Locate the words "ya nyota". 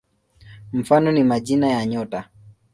1.67-2.29